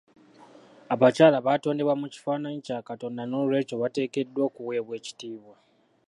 [0.93, 5.55] Abakyala baatondebwa mu kifaananyi kya Katonda n'olwekyo bateekeddwa okuweebwa ekitiibwa.